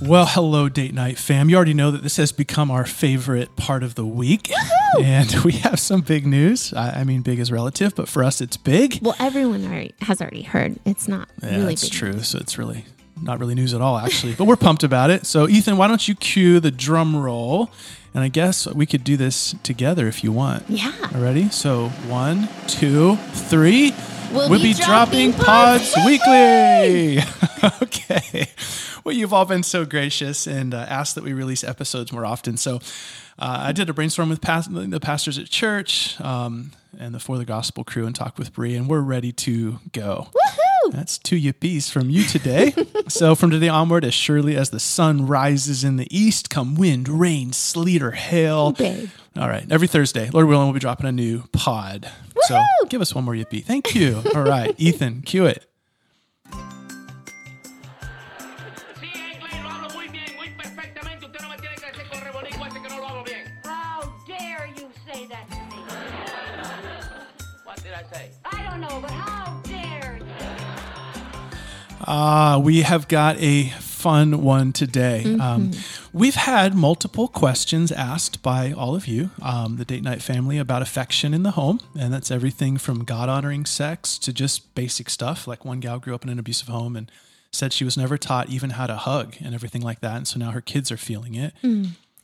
[0.00, 1.48] Well, hello, date night fam.
[1.48, 4.52] You already know that this has become our favorite part of the week.
[5.02, 6.74] And we have some big news.
[6.74, 8.98] I, I mean, big is relative, but for us, it's big.
[9.00, 10.78] Well, everyone already has already heard.
[10.84, 11.92] It's not Yeah, really that's big.
[11.92, 12.22] true.
[12.22, 12.84] So it's really
[13.22, 14.34] not really news at all, actually.
[14.34, 15.24] but we're pumped about it.
[15.24, 17.70] So, Ethan, why don't you cue the drum roll?
[18.12, 20.68] And I guess we could do this together if you want.
[20.68, 20.92] Yeah.
[21.14, 21.48] Ready?
[21.48, 23.92] So, one, two, three.
[24.32, 27.18] We'll We'll be be dropping dropping pods pods weekly.
[27.82, 28.46] okay.
[29.04, 32.56] Well, you've all been so gracious and uh, asked that we release episodes more often.
[32.56, 32.76] So
[33.38, 37.38] uh, I did a brainstorm with past- the pastors at church um, and the For
[37.38, 40.28] the Gospel crew and talked with Bre, and we're ready to go.
[40.34, 40.92] Woohoo!
[40.92, 42.74] That's two yippies from you today.
[43.08, 47.08] so from today onward, as surely as the sun rises in the east, come wind,
[47.08, 48.72] rain, sleet, or hail.
[48.72, 49.08] Babe.
[49.36, 49.70] All right.
[49.70, 52.10] Every Thursday, Lord willing, we'll be dropping a new pod.
[52.48, 53.64] So give us one more yippee.
[53.64, 54.22] Thank you.
[54.34, 54.74] All right.
[54.78, 55.66] Ethan, cue it.
[59.00, 61.26] Sí, England, lo hablo muy bien, muy perfectamente.
[61.26, 63.46] Usted no me tiene que decir con rebolico ese que no lo hago bien.
[63.64, 65.82] How dare you say that to me?
[67.64, 68.30] What did I say?
[68.44, 70.24] I don't know, but how dare you?
[72.06, 73.72] Ah, we have got a
[74.06, 75.24] fun one today.
[75.40, 75.72] Um,
[76.12, 80.80] we've had multiple questions asked by all of you, um, the date night family, about
[80.80, 81.80] affection in the home.
[81.98, 85.48] And that's everything from God honoring sex to just basic stuff.
[85.48, 87.10] Like one gal grew up in an abusive home and
[87.50, 90.16] said she was never taught even how to hug and everything like that.
[90.18, 91.52] And so now her kids are feeling it.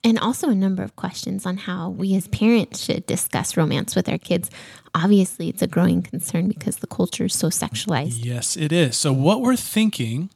[0.04, 4.08] And also a number of questions on how we as parents should discuss romance with
[4.08, 4.50] our kids.
[4.94, 8.24] Obviously, it's a growing concern because the culture is so sexualized.
[8.24, 8.96] Yes, it is.
[8.96, 10.30] So, what we're thinking,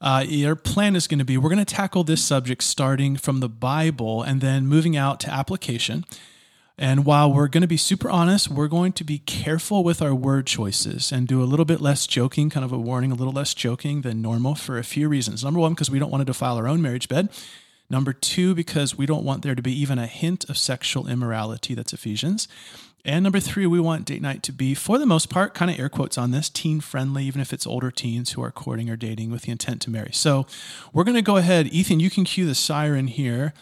[0.00, 3.40] uh, our plan is going to be we're going to tackle this subject starting from
[3.40, 6.04] the Bible and then moving out to application.
[6.78, 10.14] And while we're going to be super honest, we're going to be careful with our
[10.14, 13.32] word choices and do a little bit less joking, kind of a warning, a little
[13.32, 15.42] less joking than normal for a few reasons.
[15.42, 17.30] Number one, because we don't want to defile our own marriage bed.
[17.88, 21.74] Number two, because we don't want there to be even a hint of sexual immorality.
[21.74, 22.46] That's Ephesians.
[23.06, 25.78] And number three, we want date night to be, for the most part, kind of
[25.78, 28.96] air quotes on this, teen friendly, even if it's older teens who are courting or
[28.96, 30.10] dating with the intent to marry.
[30.12, 30.44] So
[30.92, 31.68] we're going to go ahead.
[31.68, 33.54] Ethan, you can cue the siren here.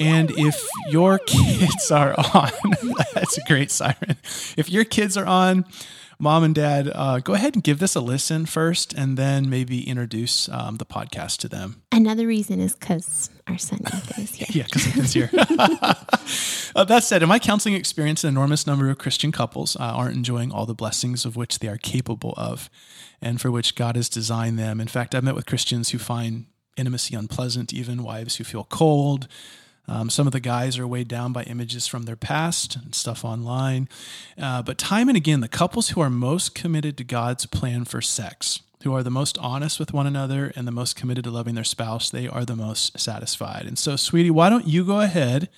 [0.00, 2.50] And if your kids are on,
[3.14, 4.16] that's a great siren.
[4.56, 5.66] If your kids are on,
[6.20, 9.88] mom and dad, uh, go ahead and give this a listen first and then maybe
[9.88, 11.82] introduce um, the podcast to them.
[11.90, 13.80] Another reason is because our son
[14.18, 14.46] is here.
[14.50, 15.30] Yeah, because Ethan's here.
[16.76, 20.14] uh, that said, in my counseling experience, an enormous number of Christian couples uh, aren't
[20.14, 22.70] enjoying all the blessings of which they are capable of
[23.22, 24.80] and for which God has designed them.
[24.80, 29.26] In fact, I've met with Christians who find intimacy unpleasant, even wives who feel cold.
[29.88, 33.24] Um, some of the guys are weighed down by images from their past and stuff
[33.24, 33.88] online.
[34.40, 38.00] Uh, but time and again, the couples who are most committed to God's plan for
[38.00, 41.54] sex, who are the most honest with one another and the most committed to loving
[41.54, 43.66] their spouse, they are the most satisfied.
[43.66, 45.48] And so, sweetie, why don't you go ahead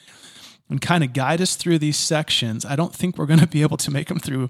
[0.71, 2.65] and kind of guide us through these sections?
[2.65, 4.49] I don't think we're going to be able to make them through,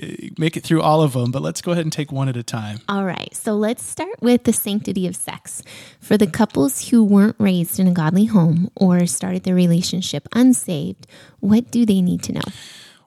[0.00, 0.06] Uh,
[0.38, 2.42] make it through all of them, but let's go ahead and take one at a
[2.42, 2.80] time.
[2.88, 5.62] All right, so let's start with the sanctity of sex.
[6.00, 11.06] For the couples who weren't raised in a godly home or started their relationship unsaved,
[11.40, 12.42] what do they need to know?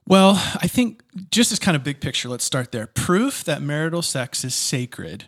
[0.06, 1.02] Well, I think
[1.32, 2.88] just as kind of big picture, let's start there.
[2.88, 5.26] Proof that marital sex is sacred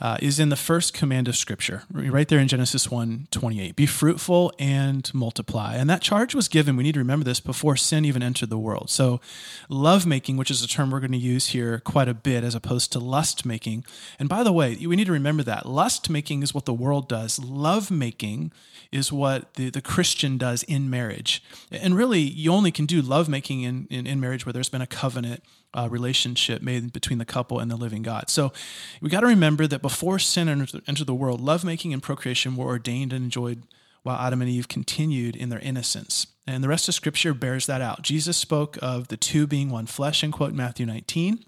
[0.00, 3.76] uh, is in the first command of Scripture, right there in Genesis 1 28.
[3.76, 5.76] Be fruitful and multiply.
[5.76, 8.58] And that charge was given, we need to remember this, before sin even entered the
[8.58, 8.90] world.
[8.90, 9.20] So,
[9.68, 12.92] lovemaking, which is a term we're going to use here quite a bit as opposed
[12.92, 13.84] to lust making.
[14.18, 17.08] And by the way, we need to remember that lust making is what the world
[17.08, 18.52] does, love making
[18.92, 21.42] is what the, the Christian does in marriage.
[21.70, 24.86] And really, you only can do lovemaking in, in, in marriage where there's been a
[24.86, 25.42] covenant
[25.74, 28.30] uh, relationship made between the couple and the living God.
[28.30, 28.52] So
[29.00, 33.12] we got to remember that before sin entered, the world, lovemaking and procreation were ordained
[33.12, 33.62] and enjoyed
[34.02, 36.28] while Adam and Eve continued in their innocence.
[36.46, 38.02] And the rest of Scripture bears that out.
[38.02, 41.44] Jesus spoke of the two being one flesh, in quote Matthew 19.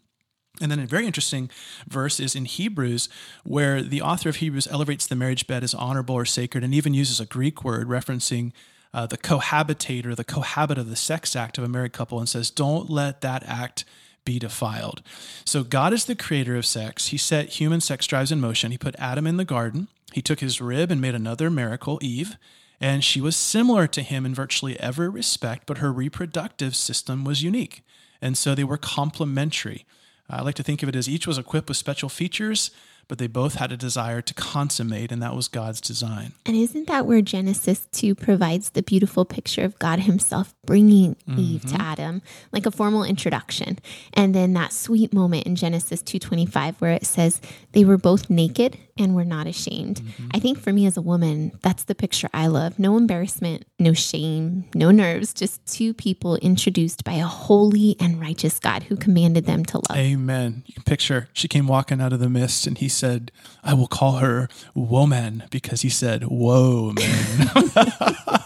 [0.60, 1.50] And then a very interesting
[1.86, 3.08] verse is in Hebrews,
[3.44, 6.94] where the author of Hebrews elevates the marriage bed as honorable or sacred and even
[6.94, 8.52] uses a Greek word referencing
[8.92, 12.28] uh, the cohabitate or the cohabit of the sex act of a married couple and
[12.28, 13.84] says, don't let that act
[14.28, 15.00] be defiled.
[15.46, 17.06] So God is the creator of sex.
[17.06, 18.70] He set human sex drives in motion.
[18.72, 19.88] He put Adam in the garden.
[20.12, 22.36] He took his rib and made another miracle, Eve.
[22.78, 27.42] And she was similar to him in virtually every respect, but her reproductive system was
[27.42, 27.82] unique.
[28.20, 29.86] And so they were complementary.
[30.28, 32.70] I like to think of it as each was equipped with special features,
[33.08, 36.32] but they both had a desire to consummate, and that was God's design.
[36.44, 41.40] And isn't that where Genesis 2 provides the beautiful picture of God Himself bringing mm-hmm.
[41.40, 42.22] Eve to Adam,
[42.52, 43.78] like a formal introduction?
[44.12, 47.40] And then that sweet moment in Genesis 2:25 where it says
[47.72, 50.00] they were both naked and we're not ashamed.
[50.00, 50.28] Mm-hmm.
[50.34, 52.78] I think for me as a woman, that's the picture I love.
[52.78, 58.58] No embarrassment, no shame, no nerves, just two people introduced by a holy and righteous
[58.58, 59.96] God who commanded them to love.
[59.96, 60.62] Amen.
[60.66, 63.30] You can picture she came walking out of the mist and he said,
[63.62, 67.50] I will call her woman because he said, Whoa, man.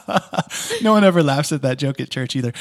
[0.83, 2.53] no one ever laughs at that joke at church either.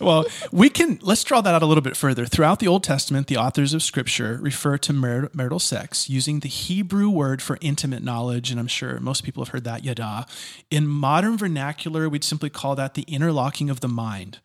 [0.00, 2.26] Well, we can, let's draw that out a little bit further.
[2.26, 7.08] Throughout the Old Testament, the authors of Scripture refer to marital sex using the Hebrew
[7.08, 10.26] word for intimate knowledge, and I'm sure most people have heard that, yada.
[10.70, 14.38] In modern vernacular, we'd simply call that the interlocking of the mind.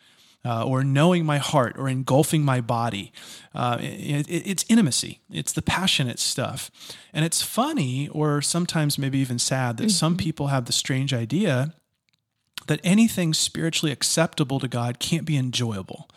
[0.46, 3.12] Uh, or knowing my heart, or engulfing my body.
[3.54, 5.20] Uh, it, it- it's intimacy.
[5.30, 6.72] It's the passionate stuff.
[7.12, 11.74] And it's funny, or sometimes maybe even sad, that some people have the strange idea
[12.68, 16.08] that anything spiritually acceptable to God can't be enjoyable.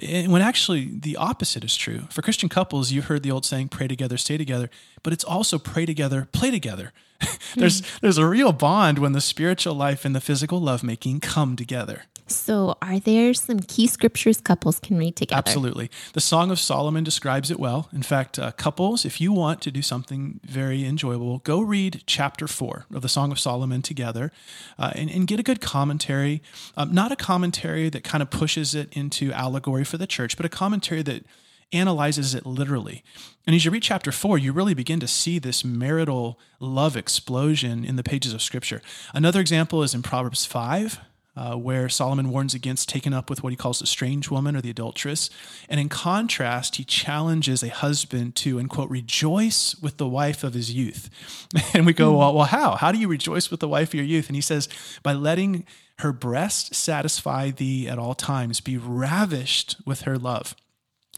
[0.00, 2.02] And when actually the opposite is true.
[2.10, 4.70] For Christian couples, you've heard the old saying, pray together, stay together,
[5.02, 6.92] but it's also pray together, play together.
[7.56, 7.96] there's, hmm.
[8.00, 12.04] there's a real bond when the spiritual life and the physical lovemaking come together.
[12.30, 15.38] So, are there some key scriptures couples can read together?
[15.38, 15.90] Absolutely.
[16.12, 17.88] The Song of Solomon describes it well.
[17.92, 22.46] In fact, uh, couples, if you want to do something very enjoyable, go read chapter
[22.46, 24.32] four of the Song of Solomon together
[24.78, 26.42] uh, and, and get a good commentary.
[26.76, 30.46] Um, not a commentary that kind of pushes it into allegory for the church, but
[30.46, 31.24] a commentary that
[31.72, 33.04] analyzes it literally.
[33.46, 37.84] And as you read chapter four, you really begin to see this marital love explosion
[37.84, 38.80] in the pages of Scripture.
[39.12, 41.00] Another example is in Proverbs 5
[41.38, 44.60] uh, where Solomon warns against taking up with what he calls the strange woman or
[44.60, 45.30] the adulteress.
[45.68, 50.54] And in contrast, he challenges a husband to, and quote, rejoice with the wife of
[50.54, 51.08] his youth.
[51.74, 52.76] And we go, well, well, how?
[52.76, 54.26] How do you rejoice with the wife of your youth?
[54.28, 54.68] And he says,
[55.02, 55.64] by letting
[55.98, 60.56] her breast satisfy thee at all times, be ravished with her love.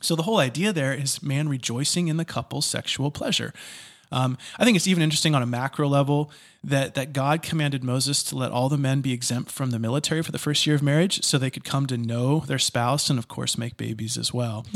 [0.03, 3.55] So the whole idea there is man rejoicing in the couple's sexual pleasure.
[4.12, 6.31] Um, I think it's even interesting on a macro level
[6.62, 10.23] that that God commanded Moses to let all the men be exempt from the military
[10.23, 13.19] for the first year of marriage, so they could come to know their spouse and,
[13.19, 14.67] of course, make babies as well.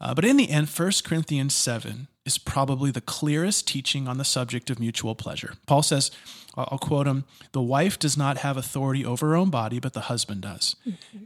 [0.00, 4.24] Uh, but in the end, 1 Corinthians seven is probably the clearest teaching on the
[4.24, 5.54] subject of mutual pleasure.
[5.66, 6.10] Paul says,
[6.56, 9.92] I'll I'll quote him: "The wife does not have authority over her own body, but
[9.92, 10.74] the husband does,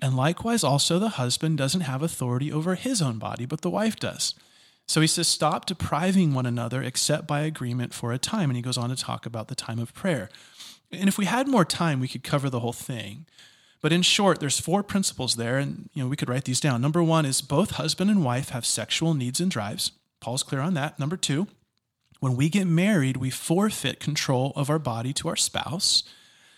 [0.03, 3.97] and likewise also the husband doesn't have authority over his own body, but the wife
[3.97, 4.35] does."
[4.91, 8.51] So he says, stop depriving one another except by agreement for a time.
[8.51, 10.29] And he goes on to talk about the time of prayer.
[10.91, 13.25] And if we had more time, we could cover the whole thing.
[13.83, 16.83] But in short, there's four principles there, and you know we could write these down.
[16.83, 19.93] Number one is both husband and wife have sexual needs and drives.
[20.21, 20.99] Paul's clear on that.
[20.99, 21.47] Number two,
[22.19, 26.03] when we get married, we forfeit control of our body to our spouse.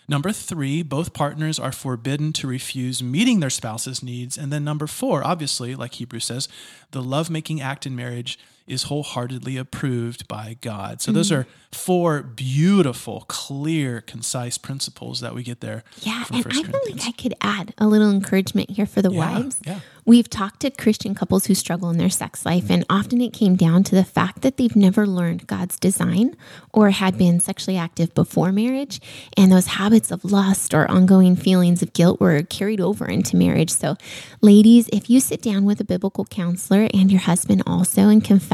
[0.07, 4.37] Number three, both partners are forbidden to refuse meeting their spouse's needs.
[4.37, 6.49] And then number four, obviously, like Hebrew says,
[6.91, 11.01] the lovemaking act in marriage is wholeheartedly approved by God.
[11.01, 11.39] So those mm.
[11.39, 15.83] are four beautiful, clear, concise principles that we get there.
[16.01, 19.01] Yeah, from and 1 I feel like I could add a little encouragement here for
[19.01, 19.57] the Yeah, wives.
[19.65, 19.79] yeah.
[20.05, 23.55] We've talked to Christian couples who struggle in their sex life, and often it came
[23.55, 26.35] down to the fact that they've never learned God's design
[26.73, 28.99] or had been sexually active before marriage.
[29.37, 33.69] And those habits of lust or ongoing feelings of guilt were carried over into marriage.
[33.69, 33.95] So,
[34.41, 38.52] ladies, if you sit down with a biblical counselor and your husband also and confess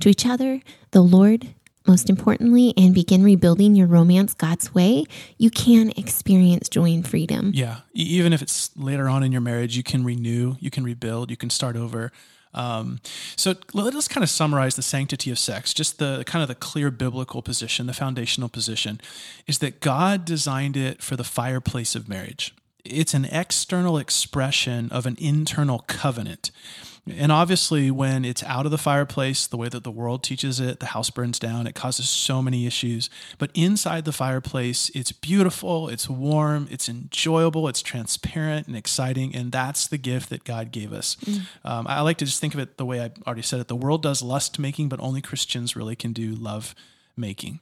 [0.00, 1.48] to each other, the Lord,
[1.86, 5.04] most importantly, and begin rebuilding your romance God's way,
[5.38, 7.50] you can experience joy and freedom.
[7.54, 11.30] Yeah, even if it's later on in your marriage, you can renew, you can rebuild,
[11.30, 12.12] you can start over.
[12.54, 13.00] Um,
[13.36, 15.72] so let us kind of summarize the sanctity of sex.
[15.74, 19.00] Just the kind of the clear biblical position, the foundational position,
[19.46, 22.54] is that God designed it for the fireplace of marriage.
[22.90, 26.50] It's an external expression of an internal covenant.
[27.16, 30.80] And obviously, when it's out of the fireplace, the way that the world teaches it,
[30.80, 33.08] the house burns down, it causes so many issues.
[33.38, 39.34] But inside the fireplace, it's beautiful, it's warm, it's enjoyable, it's transparent and exciting.
[39.34, 41.16] And that's the gift that God gave us.
[41.64, 43.76] Um, I like to just think of it the way I already said it the
[43.76, 46.74] world does lust making, but only Christians really can do love
[47.16, 47.60] making.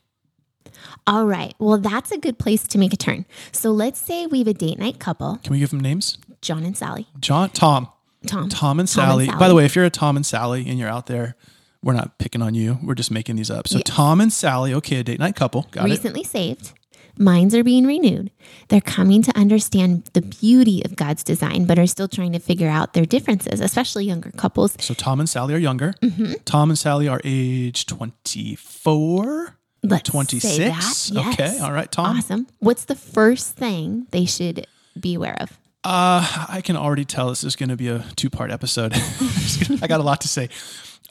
[1.07, 1.55] All right.
[1.59, 3.27] Well, that's a good place to make a turn.
[3.53, 6.19] So let's say we have a date night couple, Can we give them names?
[6.43, 7.07] John and Sally.
[7.19, 7.89] John, Tom,
[8.27, 8.27] Tom.
[8.27, 9.27] Tom and Tom and Sally.
[9.27, 9.39] Sally.
[9.39, 11.37] By the way, if you're a Tom and Sally and you're out there,
[11.83, 12.79] we're not picking on you.
[12.83, 13.69] We're just making these up.
[13.69, 15.67] So Tom and Sally, okay, a date night couple.
[15.71, 15.91] Got it.
[15.91, 16.73] recently saved.
[17.19, 18.31] Minds are being renewed.
[18.69, 22.69] They're coming to understand the beauty of God's design, but are still trying to figure
[22.69, 24.77] out their differences, especially younger couples.
[24.81, 25.95] So Tom and Sally are younger.
[26.03, 26.35] Mm-hmm.
[26.45, 29.57] Tom and Sally are age 24,
[29.91, 30.55] Let's 26.
[30.55, 30.77] say that.
[30.77, 31.13] Yes.
[31.15, 31.59] Okay.
[31.59, 32.19] All right, Tom.
[32.19, 32.47] Awesome.
[32.59, 34.67] What's the first thing they should
[34.99, 35.59] be aware of?
[35.85, 38.93] Uh, I can already tell this is going to be a two part episode.
[39.83, 40.49] I got a lot to say.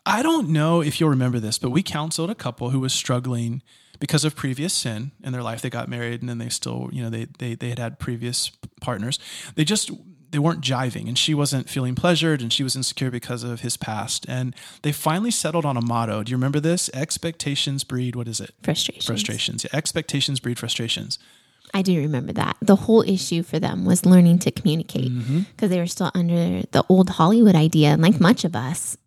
[0.05, 3.63] I don't know if you'll remember this, but we counseled a couple who was struggling
[3.99, 5.61] because of previous sin in their life.
[5.61, 8.51] They got married and then they still, you know, they they they had had previous
[8.81, 9.17] partners.
[9.55, 9.91] They just
[10.35, 13.77] they weren't jiving and she wasn't feeling pleasured and she was insecure because of his
[13.77, 14.25] past.
[14.27, 16.23] And they finally settled on a motto.
[16.23, 16.89] Do you remember this?
[16.93, 18.51] Expectations breed what is it?
[18.61, 19.05] Frustrations.
[19.05, 19.63] Frustrations.
[19.63, 21.17] Yeah, expectations breed frustrations.
[21.73, 22.57] I do remember that.
[22.61, 25.67] The whole issue for them was learning to communicate because Mm-hmm.
[25.67, 28.97] they were still under the old Hollywood idea, and like much of us,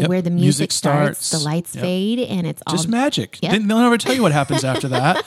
[0.00, 0.08] Yep.
[0.08, 1.42] where the music, Music starts, starts.
[1.44, 1.82] the lights Yep.
[1.82, 3.38] fade, and it's all just magic.
[3.42, 3.52] Yep.
[3.52, 5.24] They, they'll never tell you what happens after that.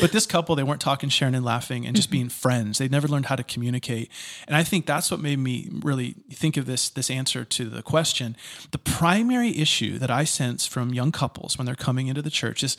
[0.00, 2.78] But this couple, they weren't talking, sharing, and laughing, and just being friends.
[2.78, 4.10] They'd never learned how to communicate,
[4.48, 7.82] and I think that's what made me really think of this this answer to the
[7.82, 8.36] question.
[8.70, 12.62] The primary issue that I sense from young couples when they're coming into the church
[12.62, 12.76] is.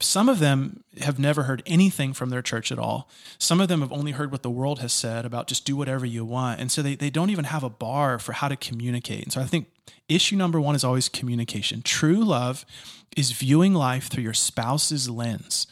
[0.00, 3.08] Some of them have never heard anything from their church at all.
[3.38, 6.06] Some of them have only heard what the world has said about just do whatever
[6.06, 6.60] you want.
[6.60, 9.24] And so they, they don't even have a bar for how to communicate.
[9.24, 9.68] And so I think
[10.08, 11.82] issue number one is always communication.
[11.82, 12.64] True love
[13.16, 15.66] is viewing life through your spouse's lens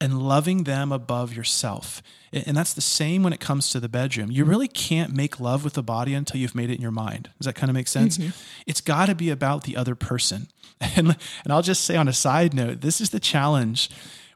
[0.00, 2.02] and loving them above yourself.
[2.32, 4.30] And that's the same when it comes to the bedroom.
[4.30, 4.50] You mm-hmm.
[4.50, 7.30] really can't make love with the body until you've made it in your mind.
[7.38, 8.18] Does that kind of make sense?
[8.18, 8.30] Mm-hmm.
[8.66, 10.48] It's got to be about the other person.
[10.94, 13.88] And, and I'll just say on a side note, this is the challenge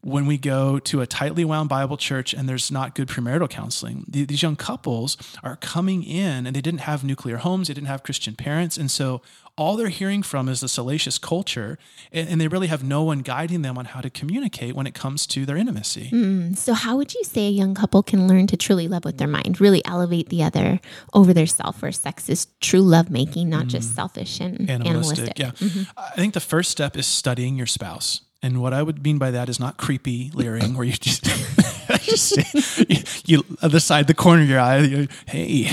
[0.02, 4.04] when we go to a tightly wound Bible church and there's not good premarital counseling.
[4.09, 8.02] These young couples are coming in and they didn't have nuclear homes, they didn't have
[8.02, 8.76] Christian parents.
[8.76, 9.21] And so
[9.61, 11.78] all they're hearing from is the salacious culture,
[12.12, 15.26] and, they really have no one guiding them on how to communicate when it comes
[15.26, 16.54] to their intimacy.
[16.54, 19.28] So, how would you say a young couple can learn to truly love with their
[19.28, 20.80] mind, really elevate the other
[21.12, 25.35] over their self, where sex is true lovemaking, not just selfish and animalistic?
[25.35, 25.45] Mm.
[25.45, 25.85] Animalistic, yeah.
[25.99, 28.23] I think the first step is studying your spouse.
[28.42, 31.25] And what I would mean by that is not creepy leering where you just,
[32.02, 32.37] just
[32.88, 35.70] you, you other side the corner of your eye, hey,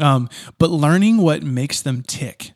[0.00, 2.52] um, but learning what makes them tick.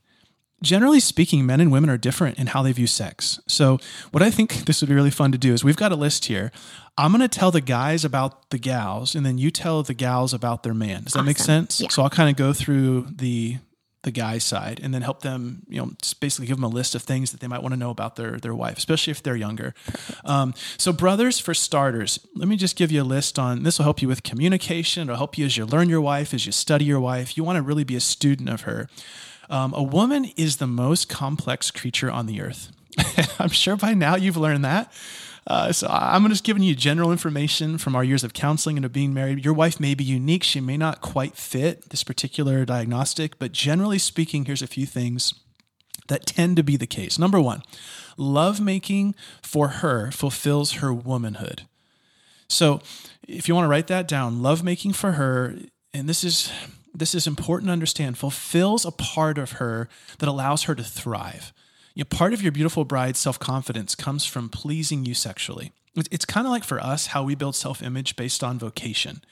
[0.62, 3.40] Generally speaking, men and women are different in how they view sex.
[3.48, 3.78] So,
[4.10, 6.26] what I think this would be really fun to do is we've got a list
[6.26, 6.52] here.
[6.98, 10.34] I'm going to tell the guys about the gals, and then you tell the gals
[10.34, 11.04] about their man.
[11.04, 11.80] Does that make sense?
[11.80, 11.88] Yeah.
[11.88, 13.56] So I'll kind of go through the
[14.02, 16.94] the guy's side and then help them, you know, just basically give them a list
[16.94, 19.36] of things that they might want to know about their their wife, especially if they're
[19.36, 19.74] younger.
[20.24, 23.78] Um, so, brothers, for starters, let me just give you a list on this.
[23.78, 25.02] Will help you with communication.
[25.02, 27.36] It'll help you as you learn your wife, as you study your wife.
[27.36, 28.88] You want to really be a student of her.
[29.50, 32.70] Um, a woman is the most complex creature on the earth.
[33.38, 34.92] I'm sure by now you've learned that.
[35.50, 38.92] Uh, so I'm just giving you general information from our years of counseling and of
[38.92, 39.44] being married.
[39.44, 40.44] Your wife may be unique.
[40.44, 45.34] She may not quite fit this particular diagnostic, but generally speaking, here's a few things
[46.06, 47.18] that tend to be the case.
[47.18, 47.64] Number one,
[48.16, 51.62] lovemaking for her fulfills her womanhood.
[52.48, 52.80] So
[53.26, 55.56] if you want to write that down, lovemaking for her,
[55.92, 56.52] and this is
[56.94, 59.88] this is important to understand, fulfills a part of her
[60.20, 61.52] that allows her to thrive.
[61.94, 65.72] You know, part of your beautiful bride's self-confidence comes from pleasing you sexually.
[65.96, 69.22] It's, it's kind of like for us how we build self-image based on vocation.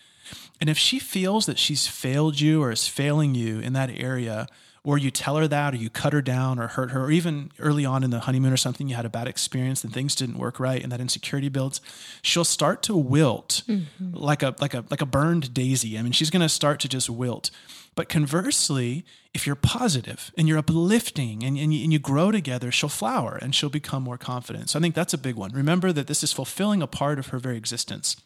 [0.61, 4.49] And if she feels that she's failed you or is failing you in that area,
[4.85, 7.51] or you tell her that, or you cut her down, or hurt her, or even
[7.59, 10.39] early on in the honeymoon or something, you had a bad experience and things didn't
[10.39, 11.81] work right, and that insecurity builds,
[12.23, 14.15] she'll start to wilt mm-hmm.
[14.15, 15.99] like a like a like a burned daisy.
[15.99, 17.51] I mean, she's going to start to just wilt.
[17.95, 19.05] But conversely,
[19.35, 23.37] if you're positive and you're uplifting and, and, you, and you grow together, she'll flower
[23.43, 24.71] and she'll become more confident.
[24.71, 25.51] So I think that's a big one.
[25.51, 28.17] Remember that this is fulfilling a part of her very existence.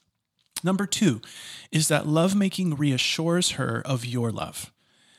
[0.62, 1.23] Number two
[1.71, 4.71] is that lovemaking reassures her of your love.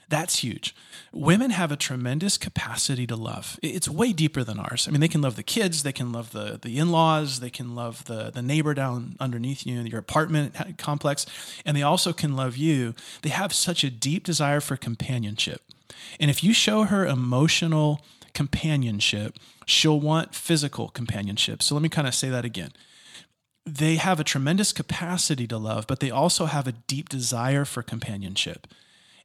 [0.10, 0.76] That's huge.
[1.12, 3.60] Women have a tremendous capacity to love.
[3.62, 4.88] It's way deeper than ours.
[4.88, 7.50] I mean, they can love the kids, they can love the, the in laws, they
[7.50, 11.26] can love the, the neighbor down underneath you in your apartment complex,
[11.66, 12.94] and they also can love you.
[13.22, 15.62] They have such a deep desire for companionship.
[16.20, 18.02] And if you show her emotional
[18.34, 21.64] companionship, she'll want physical companionship.
[21.64, 22.72] So let me kind of say that again
[23.66, 27.82] they have a tremendous capacity to love, but they also have a deep desire for
[27.82, 28.68] companionship.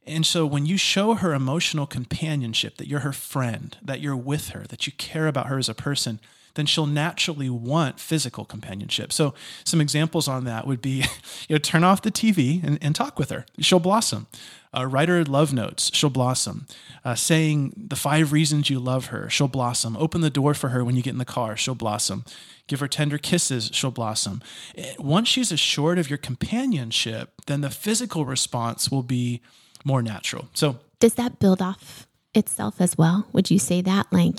[0.08, 4.50] And so when you show her emotional companionship, that you're her friend, that you're with
[4.50, 6.18] her, that you care about her as a person,
[6.54, 9.12] then she'll naturally want physical companionship.
[9.12, 9.32] So
[9.64, 11.04] some examples on that would be,
[11.48, 13.46] you know, turn off the TV and, and talk with her.
[13.60, 14.26] She'll blossom.
[14.76, 15.90] Uh, write her love notes.
[15.94, 16.66] She'll blossom.
[17.04, 19.30] Uh, saying the five reasons you love her.
[19.30, 19.96] She'll blossom.
[19.96, 21.56] Open the door for her when you get in the car.
[21.56, 22.24] She'll blossom.
[22.66, 23.70] Give her tender kisses.
[23.72, 24.42] She'll blossom.
[24.76, 29.40] Eh, Once she's assured of your companionship, then the physical response will be
[29.84, 30.48] more natural.
[30.54, 33.26] So Does that build off itself as well?
[33.32, 34.36] Would you say that like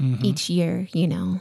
[0.00, 0.24] Mm-hmm.
[0.24, 1.40] each year, you know?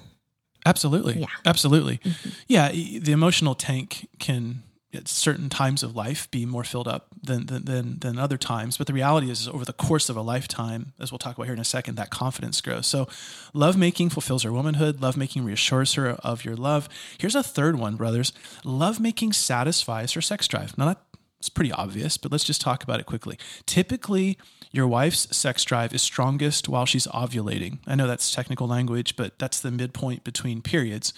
[0.65, 1.19] Absolutely.
[1.19, 1.25] Yeah.
[1.45, 1.99] Absolutely.
[2.47, 2.71] Yeah.
[2.71, 4.61] e- The emotional tank can
[4.93, 8.77] at certain times of life be more filled up than, than, than, than other times.
[8.77, 11.45] But the reality is, is, over the course of a lifetime, as we'll talk about
[11.45, 12.85] here in a second, that confidence grows.
[12.87, 13.07] So,
[13.53, 15.01] lovemaking fulfills her womanhood.
[15.01, 16.89] Lovemaking reassures her of your love.
[17.17, 18.31] Here's a third one, brothers.
[18.65, 20.77] Lovemaking satisfies her sex drive.
[20.77, 21.01] Now, that,
[21.41, 23.39] it's pretty obvious, but let's just talk about it quickly.
[23.65, 24.37] Typically,
[24.71, 27.79] your wife's sex drive is strongest while she's ovulating.
[27.87, 31.15] I know that's technical language, but that's the midpoint between periods.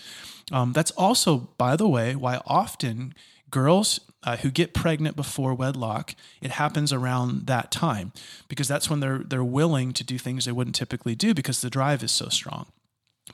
[0.49, 3.13] Um, that's also, by the way, why often
[3.51, 8.13] girls uh, who get pregnant before wedlock, it happens around that time
[8.47, 11.69] because that's when they're they're willing to do things they wouldn't typically do because the
[11.69, 12.67] drive is so strong.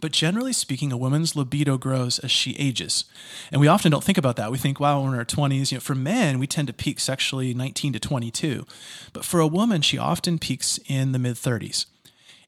[0.01, 3.05] But generally speaking, a woman's libido grows as she ages.
[3.51, 4.51] And we often don't think about that.
[4.51, 5.71] We think, wow, we're in our 20s.
[5.71, 8.65] You know, for men, we tend to peak sexually 19 to 22.
[9.13, 11.85] But for a woman, she often peaks in the mid 30s.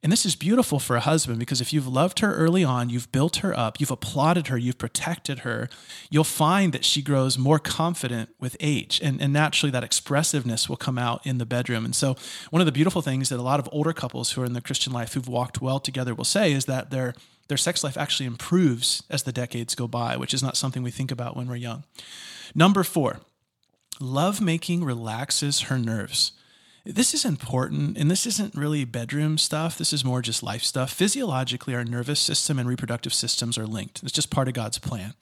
[0.03, 3.11] And this is beautiful for a husband because if you've loved her early on, you've
[3.11, 5.69] built her up, you've applauded her, you've protected her,
[6.09, 8.99] you'll find that she grows more confident with age.
[9.03, 11.85] And, and naturally, that expressiveness will come out in the bedroom.
[11.85, 12.15] And so,
[12.49, 14.61] one of the beautiful things that a lot of older couples who are in the
[14.61, 17.13] Christian life who've walked well together will say is that their,
[17.51, 20.89] their sex life actually improves as the decades go by, which is not something we
[20.89, 21.83] think about when we're young.
[22.55, 23.19] Number four,
[23.99, 26.31] lovemaking relaxes her nerves.
[26.85, 29.77] This is important, and this isn't really bedroom stuff.
[29.77, 30.93] This is more just life stuff.
[30.93, 34.01] Physiologically, our nervous system and reproductive systems are linked.
[34.01, 35.13] It's just part of God's plan.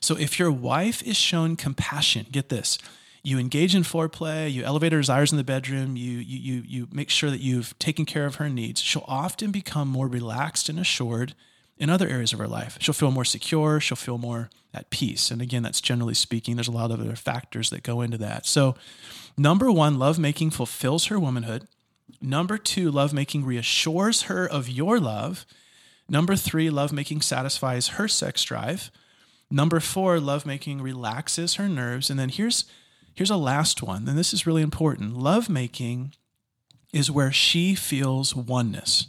[0.00, 2.78] So if your wife is shown compassion, get this.
[3.22, 6.88] You engage in foreplay, you elevate her desires in the bedroom, you, you, you, you
[6.90, 8.80] make sure that you've taken care of her needs.
[8.80, 11.34] She'll often become more relaxed and assured
[11.78, 12.76] in other areas of her life.
[12.80, 15.30] She'll feel more secure, she'll feel more at peace.
[15.30, 18.46] And again, that's generally speaking, there's a lot of other factors that go into that.
[18.46, 18.74] So,
[19.36, 21.66] number one, lovemaking fulfills her womanhood.
[22.20, 25.46] Number two, lovemaking reassures her of your love.
[26.08, 28.90] Number three, lovemaking satisfies her sex drive.
[29.50, 32.10] Number four, lovemaking relaxes her nerves.
[32.10, 32.64] And then here's
[33.14, 35.16] here's a last one, and this is really important.
[35.16, 36.14] Lovemaking
[36.92, 39.08] is where she feels oneness.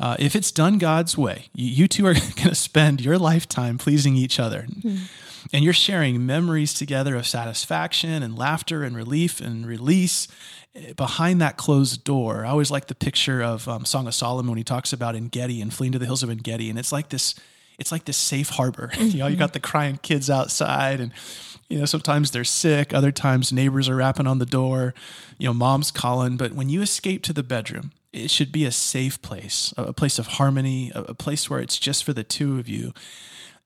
[0.00, 3.76] Uh, if it's done God's way, you, you two are going to spend your lifetime
[3.76, 4.62] pleasing each other.
[4.62, 5.04] Mm-hmm.
[5.52, 10.26] And you're sharing memories together of satisfaction and laughter and relief and release
[10.74, 12.46] eh, behind that closed door.
[12.46, 15.60] I always like the picture of um, Song of Solomon when he talks about Engedi
[15.60, 16.70] and fleeing to the hills of Engedi.
[16.70, 17.34] And it's like this,
[17.78, 18.90] it's like this safe harbor.
[18.94, 19.06] Mm-hmm.
[19.06, 21.12] you know, you got the crying kids outside and
[21.68, 24.92] you know sometimes they're sick other times neighbors are rapping on the door
[25.38, 28.72] you know mom's calling but when you escape to the bedroom it should be a
[28.72, 32.68] safe place, a place of harmony, a place where it's just for the two of
[32.68, 32.92] you.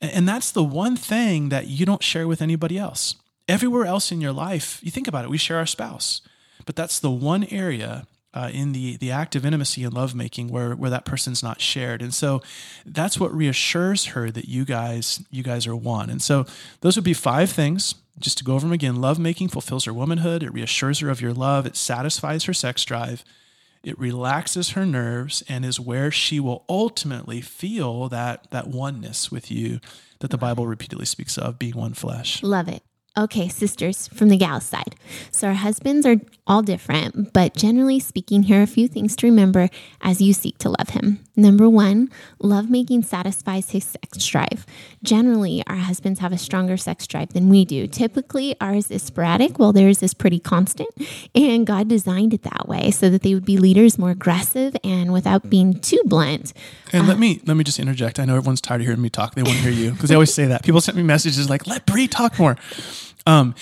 [0.01, 3.17] And that's the one thing that you don't share with anybody else.
[3.49, 6.21] Everywhere else in your life, you think about it, we share our spouse.
[6.67, 10.75] But that's the one area uh, in the the act of intimacy and lovemaking where
[10.75, 12.43] where that person's not shared and so
[12.85, 16.45] that's what reassures her that you guys you guys are one and so
[16.81, 20.43] those would be five things just to go over them again lovemaking fulfills her womanhood
[20.43, 23.25] it reassures her of your love it satisfies her sex drive
[23.85, 29.51] it relaxes her nerves and is where she will ultimately feel that that oneness with
[29.51, 29.81] you
[30.21, 32.43] that the Bible repeatedly speaks of being one flesh.
[32.43, 32.83] Love it.
[33.17, 34.97] Okay, sisters from the gal side.
[35.31, 39.27] So our husbands are all different, but generally speaking, here are a few things to
[39.27, 39.71] remember
[40.03, 41.21] as you seek to love him.
[41.37, 44.67] Number one, love making satisfies his sex drive.
[45.03, 47.87] Generally, our husbands have a stronger sex drive than we do.
[47.87, 50.91] Typically, ours is sporadic, while theirs is pretty constant.
[51.35, 55.13] And God designed it that way so that they would be leaders more aggressive and
[55.13, 56.53] without being too blunt.
[56.93, 58.21] And uh, let me let me just interject.
[58.21, 59.35] I know everyone's tired of hearing me talk.
[59.35, 60.63] They want to hear you because they always say that.
[60.63, 62.57] People sent me messages like, "Let Bre talk more."
[63.27, 63.55] Um,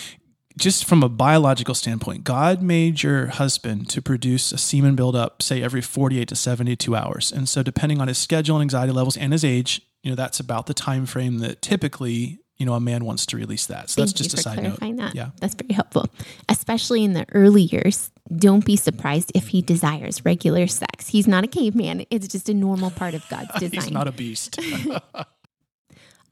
[0.56, 5.62] just from a biological standpoint, God made your husband to produce a semen buildup, say
[5.62, 7.32] every 48 to 72 hours.
[7.32, 10.40] And so depending on his schedule and anxiety levels and his age, you know, that's
[10.40, 13.90] about the time frame that typically, you know, a man wants to release that.
[13.90, 14.80] So Thank that's just a side note.
[14.80, 15.14] That.
[15.14, 15.30] Yeah.
[15.40, 16.06] That's very helpful.
[16.48, 18.10] Especially in the early years.
[18.34, 21.08] Don't be surprised if he desires regular sex.
[21.08, 22.06] He's not a caveman.
[22.10, 23.82] It's just a normal part of God's design.
[23.82, 24.58] He's not a beast.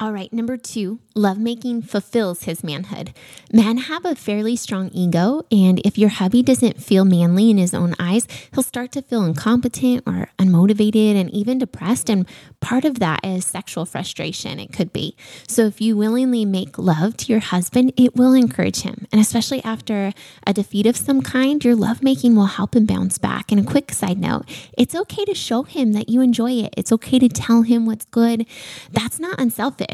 [0.01, 3.13] All right, number two, lovemaking fulfills his manhood.
[3.53, 7.75] Men have a fairly strong ego, and if your hubby doesn't feel manly in his
[7.75, 12.09] own eyes, he'll start to feel incompetent or unmotivated and even depressed.
[12.09, 12.27] And
[12.61, 15.17] part of that is sexual frustration, it could be.
[15.47, 19.07] So if you willingly make love to your husband, it will encourage him.
[19.13, 20.15] And especially after
[20.47, 23.53] a defeat of some kind, your lovemaking will help him bounce back.
[23.53, 26.91] And a quick side note it's okay to show him that you enjoy it, it's
[26.91, 28.47] okay to tell him what's good.
[28.91, 29.90] That's not unselfish.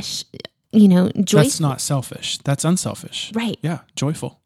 [0.72, 1.44] You know, joyful.
[1.44, 2.38] That's not selfish.
[2.38, 3.32] That's unselfish.
[3.34, 3.56] Right.
[3.62, 4.40] Yeah, joyful.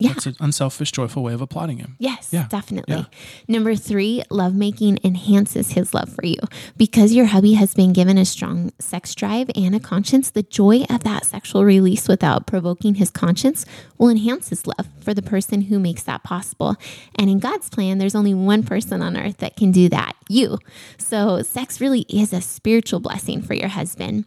[0.00, 0.12] Yeah.
[0.12, 1.94] That's an unselfish, joyful way of applauding him.
[2.00, 2.94] Yes, Yeah, definitely.
[2.94, 3.04] yeah.
[3.46, 6.36] Number three, lovemaking enhances his love for you.
[6.76, 10.82] Because your hubby has been given a strong sex drive and a conscience, the joy
[10.90, 13.64] of that sexual release without provoking his conscience
[13.96, 16.74] will enhance his love for the person who makes that possible.
[17.14, 20.58] And in God's plan, there's only one person on earth that can do that you.
[20.98, 24.24] So, sex really is a spiritual blessing for your husband.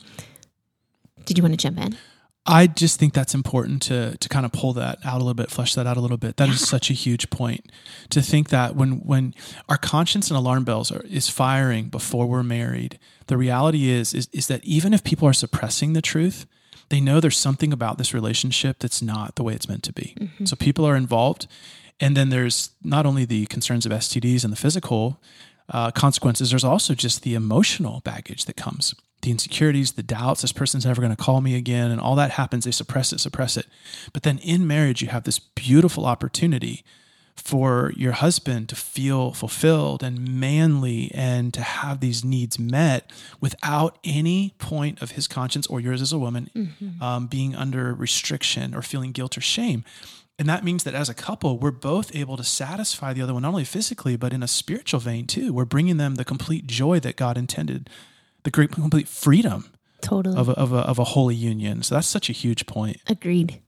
[1.27, 1.95] Did you want to jump in?
[2.49, 5.51] I just think that's important to to kind of pull that out a little bit,
[5.51, 6.37] flesh that out a little bit.
[6.37, 7.69] That is such a huge point
[8.09, 9.35] to think that when when
[9.67, 14.29] our conscience and alarm bells are is firing before we're married, the reality is is
[14.31, 16.45] is that even if people are suppressing the truth,
[16.87, 20.15] they know there's something about this relationship that's not the way it's meant to be.
[20.45, 21.47] So people are involved,
[21.99, 25.19] and then there's not only the concerns of STDs and the physical
[25.69, 26.51] uh, consequences.
[26.51, 28.95] There's also just the emotional baggage that comes,
[29.27, 30.41] the insecurities, the doubts.
[30.41, 32.63] This person's never going to call me again, and all that happens.
[32.63, 33.67] They suppress it, suppress it.
[34.13, 36.85] But then in marriage, you have this beautiful opportunity
[37.35, 43.99] for your husband to feel fulfilled and manly and to have these needs met without
[44.03, 46.49] any point of his conscience or yours as a woman
[47.01, 49.83] um, being under restriction or feeling guilt or shame.
[50.39, 53.41] And that means that as a couple, we're both able to satisfy the other one,
[53.43, 55.51] not only physically, but in a spiritual vein too.
[55.51, 57.89] We're bringing them the complete joy that God intended,
[58.47, 59.65] the great complete freedom
[59.99, 60.37] Totally.
[60.37, 61.83] of a, of a, of a holy union.
[61.83, 63.01] So that's such a huge point.
[63.07, 63.61] Agreed.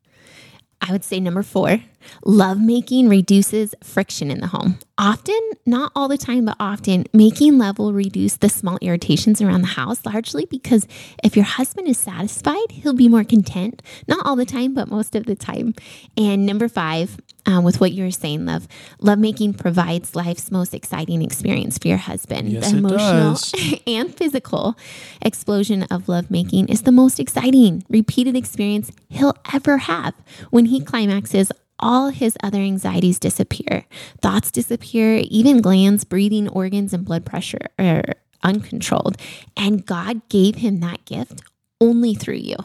[0.79, 1.81] I would say number four,
[2.23, 4.79] lovemaking reduces friction in the home.
[4.97, 9.63] Often, not all the time, but often, making love will reduce the small irritations around
[9.63, 10.87] the house, largely because
[11.25, 13.83] if your husband is satisfied, he'll be more content.
[14.07, 15.73] Not all the time, but most of the time.
[16.15, 17.17] And number five,
[17.49, 18.67] um, with what you were saying, love,
[19.01, 22.49] lovemaking provides life's most exciting experience for your husband.
[22.49, 23.37] Yes, the emotional
[23.87, 24.77] and physical
[25.21, 30.13] explosion of lovemaking is the most exciting repeated experience he'll ever have.
[30.51, 33.85] When he climaxes, all his other anxieties disappear.
[34.21, 38.03] Thoughts disappear, even glands, breathing organs, and blood pressure are
[38.43, 39.17] uncontrolled.
[39.57, 41.41] And God gave him that gift
[41.81, 42.57] only through you.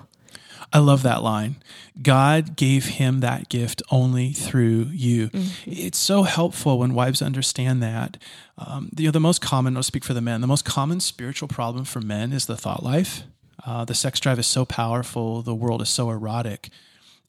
[0.74, 1.62] I love that line.
[2.02, 5.30] God gave him that gift only through you.
[5.64, 8.18] It's so helpful when wives understand that.
[8.58, 11.46] Um, you know, the most common, I'll speak for the men, the most common spiritual
[11.46, 13.22] problem for men is the thought life.
[13.64, 16.70] Uh, the sex drive is so powerful, the world is so erotic.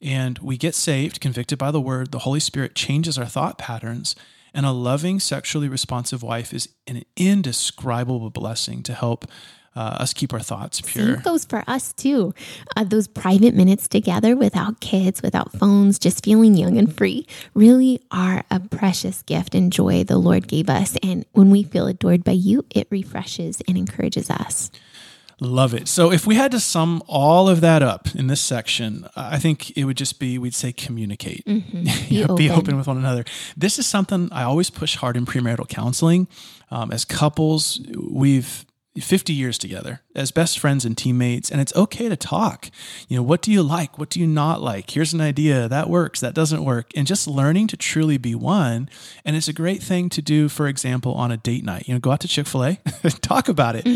[0.02, 4.16] And we get saved, convicted by the word, the Holy Spirit changes our thought patterns.
[4.52, 9.26] And a loving, sexually responsive wife is an indescribable blessing to help
[9.76, 11.14] uh, us keep our thoughts pure.
[11.14, 12.34] Same goes for us too.
[12.76, 18.00] Uh, those private minutes together without kids, without phones, just feeling young and free really
[18.10, 20.96] are a precious gift and joy the Lord gave us.
[21.02, 24.70] And when we feel adored by you, it refreshes and encourages us.
[25.38, 25.86] Love it.
[25.86, 29.76] So if we had to sum all of that up in this section, I think
[29.76, 31.44] it would just be we'd say communicate.
[31.44, 31.62] Be
[32.08, 32.52] Yeah, be open.
[32.52, 33.22] open with one another.
[33.54, 36.26] This is something I always push hard in premarital counseling.
[36.70, 38.64] Um, as couples, we've
[38.98, 42.70] 50 years together as best friends and teammates, and it's okay to talk.
[43.08, 43.98] You know, what do you like?
[43.98, 44.90] What do you not like?
[44.90, 48.88] Here's an idea that works, that doesn't work, and just learning to truly be one.
[49.24, 51.86] And it's a great thing to do, for example, on a date night.
[51.86, 52.74] You know, go out to Chick fil A,
[53.20, 53.86] talk about it.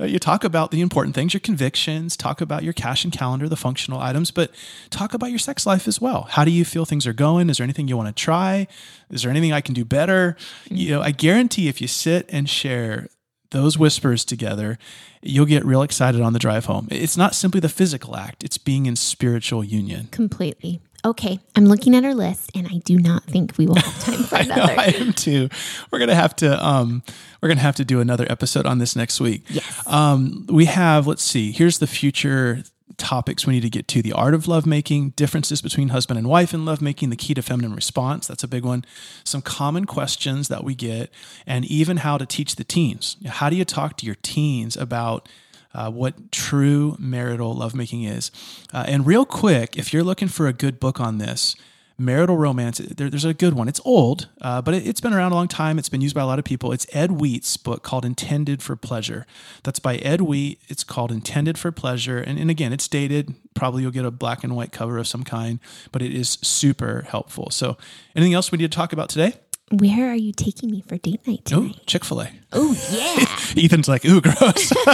[0.00, 3.48] Uh, You talk about the important things, your convictions, talk about your cash and calendar,
[3.48, 4.50] the functional items, but
[4.90, 6.22] talk about your sex life as well.
[6.30, 7.50] How do you feel things are going?
[7.50, 8.66] Is there anything you want to try?
[9.10, 10.36] Is there anything I can do better?
[10.70, 13.08] You know, I guarantee if you sit and share
[13.50, 14.78] those whispers together,
[15.22, 16.88] you'll get real excited on the drive home.
[16.90, 20.08] It's not simply the physical act, it's being in spiritual union.
[20.10, 20.80] Completely.
[21.04, 24.22] Okay, I'm looking at our list and I do not think we will have time
[24.24, 24.74] for I know, another.
[24.80, 25.48] I am too.
[25.92, 27.02] We're gonna have to um,
[27.40, 29.44] we're gonna have to do another episode on this next week.
[29.48, 29.86] Yes.
[29.86, 31.06] Um, we have.
[31.06, 31.52] Let's see.
[31.52, 32.64] Here's the future
[32.98, 36.52] topics we need to get to: the art of lovemaking, differences between husband and wife
[36.52, 38.26] in lovemaking, the key to feminine response.
[38.26, 38.84] That's a big one.
[39.24, 41.10] Some common questions that we get,
[41.46, 43.16] and even how to teach the teens.
[43.26, 45.28] How do you talk to your teens about
[45.74, 48.30] uh, what true marital lovemaking is.
[48.72, 51.54] Uh, and real quick, if you're looking for a good book on this,
[51.98, 53.68] marital romance, there, there's a good one.
[53.68, 55.78] It's old, uh, but it, it's been around a long time.
[55.78, 56.72] It's been used by a lot of people.
[56.72, 59.26] It's Ed Wheat's book called Intended for Pleasure.
[59.64, 60.60] That's by Ed Wheat.
[60.68, 62.18] It's called Intended for Pleasure.
[62.18, 63.34] And, and again, it's dated.
[63.54, 65.58] Probably you'll get a black and white cover of some kind,
[65.90, 67.50] but it is super helpful.
[67.50, 67.76] So,
[68.14, 69.34] anything else we need to talk about today?
[69.70, 71.74] Where are you taking me for date night tonight?
[71.76, 71.82] Oh.
[71.86, 72.30] Chick fil A.
[72.52, 73.62] Oh, yeah.
[73.62, 74.72] Ethan's like, ooh, gross.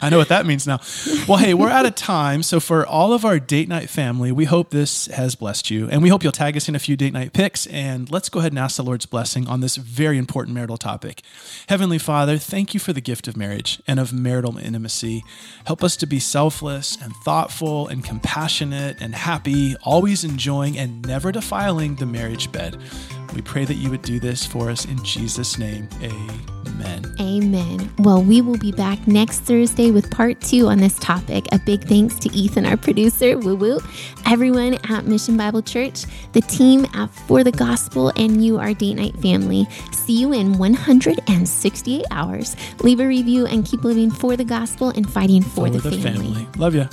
[0.00, 0.78] I know what that means now.
[1.26, 2.42] Well, hey, we're out of time.
[2.42, 5.88] So, for all of our date night family, we hope this has blessed you.
[5.90, 7.66] And we hope you'll tag us in a few date night pics.
[7.66, 11.22] And let's go ahead and ask the Lord's blessing on this very important marital topic.
[11.68, 15.24] Heavenly Father, thank you for the gift of marriage and of marital intimacy.
[15.66, 21.30] Help us to be selfless and thoughtful and compassionate and happy, always enjoying and never
[21.30, 22.78] defiling the marriage bed.
[23.34, 25.88] We pray that you would do this for us in Jesus' name.
[26.02, 27.04] Amen.
[27.20, 27.92] Amen.
[27.98, 31.46] Well, we will be back next Thursday with part two on this topic.
[31.52, 33.80] A big thanks to Ethan, our producer, woo woo,
[34.26, 38.94] everyone at Mission Bible Church, the team at For the Gospel, and you, our date
[38.94, 39.66] night family.
[39.92, 42.56] See you in 168 hours.
[42.80, 45.98] Leave a review and keep living for the gospel and fighting for, For the, the
[45.98, 46.32] family.
[46.34, 46.48] family.
[46.56, 46.88] Love you.